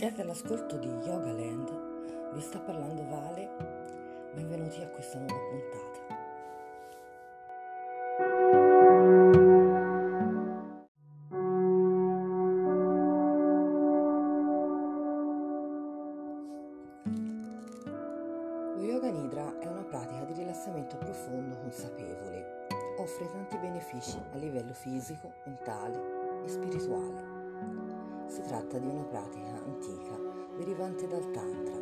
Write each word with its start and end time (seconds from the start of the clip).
Siete 0.00 0.22
all'ascolto 0.22 0.78
di 0.78 0.88
Yoga 0.88 1.30
Land, 1.30 2.32
vi 2.32 2.40
sta 2.40 2.58
parlando 2.58 3.04
Vale, 3.04 3.50
benvenuti 4.32 4.80
a 4.80 4.88
questa 4.88 5.18
nuova 5.18 5.34
puntata. 5.50 6.18
Lo 18.76 18.82
Yoga 18.82 19.10
Nidra 19.10 19.58
è 19.58 19.66
una 19.66 19.84
pratica 19.84 20.24
di 20.24 20.32
rilassamento 20.32 20.96
profondo 20.96 21.58
consapevole. 21.58 22.68
Offre 22.96 23.30
tanti 23.32 23.58
benefici 23.58 24.18
a 24.32 24.36
livello 24.38 24.72
fisico, 24.72 25.30
mentale 25.44 26.42
e 26.42 26.48
spirituale. 26.48 28.19
Si 28.30 28.42
tratta 28.42 28.78
di 28.78 28.86
una 28.86 29.02
pratica 29.02 29.60
antica 29.64 30.16
derivante 30.56 31.08
dal 31.08 31.32
Tantra, 31.32 31.74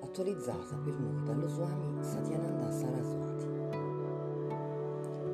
attualizzata 0.00 0.74
per 0.82 0.94
noi 0.94 1.22
dallo 1.22 1.46
Swami 1.48 2.02
Satyananda 2.02 2.70
Saraswati. 2.70 3.44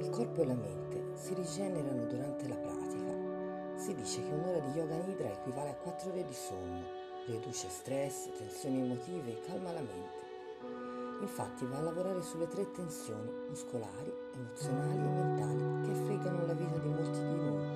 Il 0.01 0.11
corpo 0.11 0.43
e 0.43 0.47
la 0.47 0.57
mente 0.57 1.11
si 1.15 1.33
rigenerano 1.35 2.07
durante 2.07 2.49
la 2.49 2.57
pratica. 2.57 3.77
Si 3.77 3.95
dice 3.95 4.21
che 4.21 4.33
un'ora 4.33 4.59
di 4.59 4.77
yoga 4.77 4.97
nidra 4.97 5.31
equivale 5.31 5.71
a 5.71 5.77
4 5.77 6.11
ore 6.11 6.25
di 6.25 6.35
sonno, 6.35 6.83
riduce 7.27 7.69
stress, 7.69 8.29
tensioni 8.37 8.81
emotive 8.81 9.31
e 9.31 9.41
calma 9.47 9.71
la 9.71 9.79
mente. 9.79 11.21
Infatti 11.21 11.65
va 11.67 11.77
a 11.77 11.83
lavorare 11.83 12.21
sulle 12.21 12.49
tre 12.49 12.69
tensioni 12.73 13.31
muscolari, 13.49 14.13
emozionali 14.35 14.97
e 14.97 15.09
mentali 15.09 15.87
che 15.87 15.93
affreggano 15.93 16.47
la 16.47 16.55
vita 16.55 16.79
di 16.79 16.89
molti 16.89 17.21
di 17.21 17.35
noi 17.37 17.72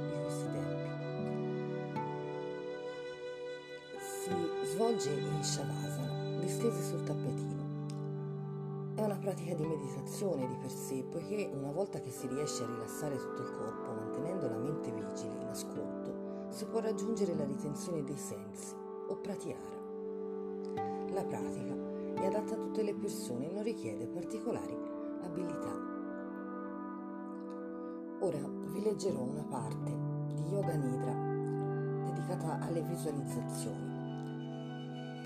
Svolge 4.87 5.11
in 5.11 5.43
Shavasana, 5.43 6.39
distesi 6.39 6.81
sul 6.81 7.03
tappetino. 7.03 8.95
È 8.95 9.03
una 9.03 9.17
pratica 9.17 9.53
di 9.57 9.67
meditazione 9.67 10.47
di 10.47 10.55
per 10.61 10.71
sé, 10.71 11.03
poiché 11.11 11.51
una 11.53 11.73
volta 11.73 11.99
che 11.99 12.13
si 12.13 12.29
riesce 12.29 12.63
a 12.63 12.67
rilassare 12.67 13.17
tutto 13.17 13.43
il 13.43 13.51
corpo, 13.51 13.93
mantenendo 13.95 14.49
la 14.49 14.59
mente 14.59 14.93
vigile 14.93 15.41
in 15.41 15.49
ascolto, 15.49 16.47
si 16.51 16.67
può 16.67 16.79
raggiungere 16.79 17.35
la 17.35 17.45
ritenzione 17.45 18.05
dei 18.05 18.17
sensi 18.17 18.77
o 19.09 19.17
pratyahara. 19.17 19.81
La 21.15 21.25
pratica 21.25 21.75
è 22.15 22.27
adatta 22.27 22.55
a 22.55 22.59
tutte 22.59 22.85
le 22.85 22.95
persone 22.95 23.51
e 23.51 23.53
non 23.53 23.65
richiede 23.65 24.07
particolari 24.07 24.79
abilità. 25.25 25.75
Ora 28.21 28.49
vi 28.71 28.83
leggerò 28.85 29.21
una 29.21 29.47
parte 29.51 29.91
di 30.33 30.43
Yoga 30.49 30.75
Nidra 30.75 31.13
dedicata 32.05 32.61
alle 32.61 32.83
visualizzazioni 32.83 33.96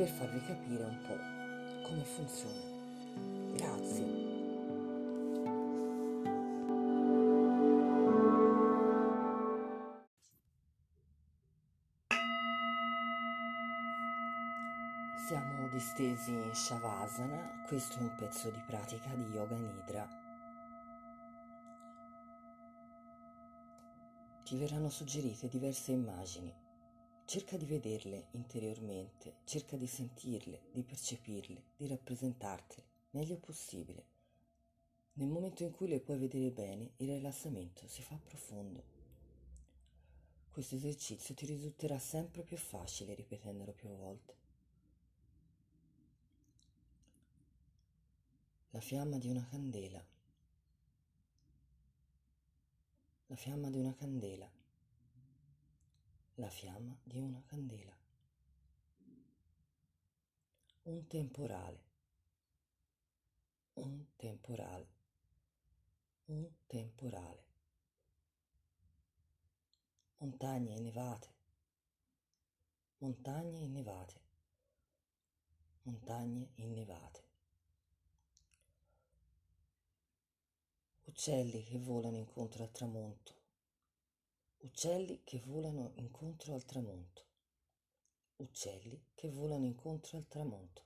per 0.00 0.08
farvi 0.08 0.40
capire 0.46 0.82
un 0.82 0.98
po' 1.02 1.86
come 1.86 2.02
funziona. 2.04 2.58
Grazie. 3.54 4.28
Siamo 15.28 15.68
distesi 15.68 16.32
in 16.32 16.54
Shavasana, 16.54 17.64
questo 17.66 17.98
è 17.98 18.00
un 18.00 18.14
pezzo 18.16 18.48
di 18.48 18.62
pratica 18.66 19.14
di 19.14 19.24
Yoga 19.24 19.56
Nidra. 19.56 20.08
Ti 24.44 24.56
verranno 24.56 24.88
suggerite 24.88 25.46
diverse 25.48 25.92
immagini 25.92 26.68
Cerca 27.30 27.56
di 27.56 27.64
vederle 27.64 28.26
interiormente, 28.32 29.36
cerca 29.44 29.76
di 29.76 29.86
sentirle, 29.86 30.62
di 30.72 30.82
percepirle, 30.82 31.62
di 31.76 31.86
rappresentartele 31.86 32.82
meglio 33.10 33.36
possibile. 33.36 34.04
Nel 35.12 35.28
momento 35.28 35.62
in 35.62 35.70
cui 35.70 35.86
le 35.86 36.00
puoi 36.00 36.18
vedere 36.18 36.50
bene, 36.50 36.90
il 36.96 37.06
rilassamento 37.06 37.86
si 37.86 38.02
fa 38.02 38.18
profondo. 38.20 38.82
Questo 40.50 40.74
esercizio 40.74 41.32
ti 41.36 41.46
risulterà 41.46 42.00
sempre 42.00 42.42
più 42.42 42.56
facile 42.56 43.14
ripetendolo 43.14 43.74
più 43.74 43.90
volte. 43.90 44.34
La 48.70 48.80
fiamma 48.80 49.18
di 49.18 49.28
una 49.28 49.46
candela. 49.48 50.04
La 53.26 53.36
fiamma 53.36 53.70
di 53.70 53.78
una 53.78 53.94
candela 53.94 54.58
la 56.40 56.48
fiamma 56.48 56.98
di 57.04 57.18
una 57.18 57.42
candela. 57.44 57.94
Un 60.84 61.06
temporale, 61.06 61.84
un 63.74 64.06
temporale, 64.16 64.88
un 66.24 66.48
temporale. 66.66 67.48
Montagne 70.16 70.72
innevate, 70.72 71.28
montagne 72.98 73.58
innevate, 73.58 74.20
montagne 75.82 76.52
innevate. 76.54 77.28
Uccelli 81.04 81.62
che 81.64 81.78
volano 81.78 82.16
incontro 82.16 82.62
al 82.62 82.70
tramonto 82.70 83.39
Uccelli 84.62 85.22
che 85.24 85.40
volano 85.46 85.92
incontro 85.94 86.52
al 86.52 86.66
tramonto. 86.66 87.24
Uccelli 88.36 89.06
che 89.14 89.30
volano 89.30 89.64
incontro 89.64 90.18
al 90.18 90.28
tramonto. 90.28 90.82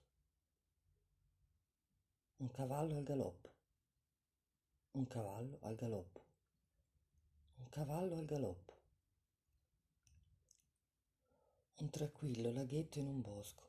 Un 2.37 2.53
cavallo 2.53 2.97
al 2.97 3.03
galoppo. 3.03 3.53
Un 4.93 5.09
cavallo 5.09 5.59
al 5.62 5.75
galoppo. 5.75 6.25
Un 7.57 7.69
cavallo 7.69 8.17
al 8.17 8.25
galoppo. 8.25 8.73
Un 11.79 11.91
tranquillo 11.91 12.53
laghetto 12.53 13.01
in 13.01 13.09
un 13.09 13.21
bosco. 13.21 13.69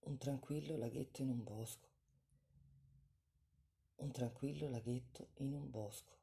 Un 0.00 0.18
tranquillo 0.18 0.76
laghetto 0.76 1.22
in 1.22 1.30
un 1.30 1.42
bosco. 1.42 1.88
Un 3.96 4.10
tranquillo 4.10 4.68
laghetto 4.68 5.28
in 5.36 5.54
un 5.54 5.70
bosco. 5.70 6.21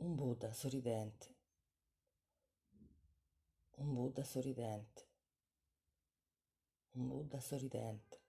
Un 0.00 0.14
Buddha 0.14 0.52
sorridente. 0.52 1.34
Un 3.78 3.94
Buddha 3.94 4.22
sorridente. 4.22 5.06
Un 6.92 7.08
Buddha 7.08 7.40
sorridente. 7.40 8.20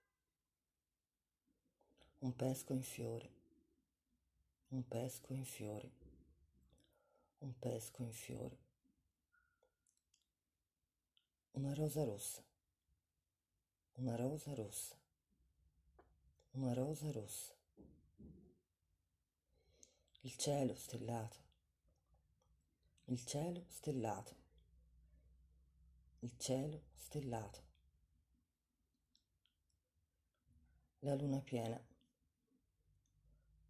Un 2.18 2.34
pesco 2.34 2.72
in 2.72 2.82
fiore. 2.82 3.30
Un 4.70 4.82
pesco 4.88 5.32
in 5.32 5.44
fiore. 5.44 5.90
Un 7.38 7.56
pesco 7.56 8.02
in 8.02 8.12
fiore. 8.12 8.58
Una 11.52 11.72
rosa 11.72 12.02
rossa. 12.02 12.42
Una 13.92 14.16
rosa 14.16 14.54
rossa. 14.54 14.96
Una 16.50 16.72
rosa 16.74 17.12
rossa. 17.12 17.54
Il 20.22 20.36
cielo 20.36 20.74
stellato 20.74 21.49
il 23.10 23.24
cielo 23.24 23.64
stellato, 23.66 24.36
il 26.20 26.32
cielo 26.36 26.84
stellato, 26.94 27.64
la 31.00 31.16
luna 31.16 31.40
piena, 31.40 31.84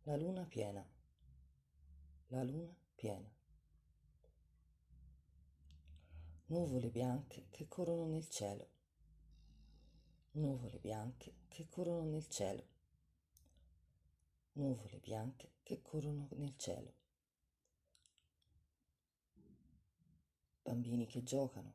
la 0.03 0.17
luna 0.17 0.45
piena, 0.45 0.87
la 2.27 2.43
luna 2.43 2.77
piena, 2.95 3.35
nuvole 6.49 6.91
bianche 6.91 7.47
che 7.49 7.67
corrono 7.67 8.09
nel 8.09 8.29
cielo, 8.29 8.69
nuvole 10.33 10.79
bianche 10.81 11.47
che 11.49 11.67
corrono 11.71 12.05
nel 12.11 12.29
cielo, 12.29 12.67
nuvole 14.53 14.99
bianche 14.99 15.53
che 15.63 15.81
corrono 15.81 16.29
nel 16.33 16.59
cielo. 16.59 17.00
Bambini 20.71 21.05
che 21.05 21.25
giocano, 21.25 21.75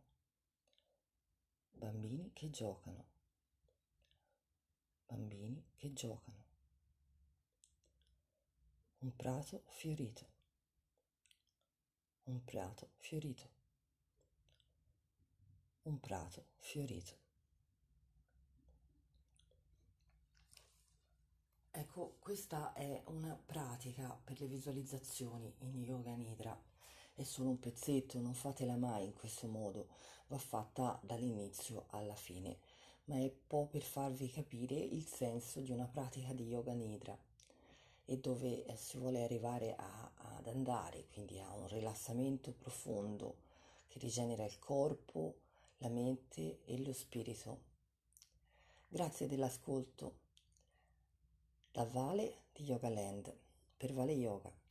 bambini 1.74 2.32
che 2.32 2.50
giocano, 2.50 3.06
bambini 5.06 5.66
che 5.76 5.92
giocano. 5.92 6.44
Un 9.00 9.14
prato 9.18 9.64
fiorito, 9.68 10.26
un 12.24 12.42
prato 12.46 12.92
fiorito, 12.96 13.50
un 15.82 16.00
prato 16.00 16.46
fiorito. 16.56 17.18
Ecco, 21.70 22.16
questa 22.20 22.72
è 22.72 23.04
una 23.08 23.36
pratica 23.36 24.18
per 24.24 24.40
le 24.40 24.48
visualizzazioni 24.48 25.54
in 25.58 25.82
Yoga 25.82 26.16
Nidra 26.16 26.74
è 27.16 27.24
solo 27.24 27.50
un 27.50 27.60
pezzetto, 27.60 28.20
non 28.20 28.34
fatela 28.34 28.76
mai 28.76 29.06
in 29.06 29.14
questo 29.14 29.48
modo, 29.48 29.88
va 30.28 30.38
fatta 30.38 31.00
dall'inizio 31.02 31.86
alla 31.92 32.16
fine, 32.16 32.58
ma 33.06 33.16
è 33.16 33.22
un 33.22 33.32
po' 33.48 33.68
per 33.68 33.84
farvi 33.84 34.30
capire 34.30 34.76
il 34.76 35.06
senso 35.06 35.62
di 35.62 35.72
una 35.72 35.88
pratica 35.88 36.34
di 36.34 36.46
yoga 36.48 36.74
nidra 36.74 37.18
e 38.06 38.18
dove 38.18 38.66
eh, 38.66 38.76
si 38.76 38.98
vuole 38.98 39.24
arrivare 39.24 39.76
a, 39.76 40.12
ad 40.38 40.48
andare, 40.48 41.08
quindi 41.14 41.40
a 41.40 41.52
un 41.54 41.68
rilassamento 41.68 42.52
profondo 42.52 43.38
che 43.88 43.98
rigenera 44.00 44.44
il 44.44 44.60
corpo, 44.60 45.36
la 45.78 45.90
mente 45.90 46.60
e 46.66 46.78
lo 46.80 46.92
spirito. 46.92 47.74
Grazie 48.88 49.28
dell'ascolto. 49.28 50.20
Da 51.72 51.86
Vale 51.86 52.44
di 52.54 52.64
Yoga 52.64 52.90
Land 52.90 53.34
per 53.78 53.94
Vale 53.94 54.14
Yoga. 54.14 54.65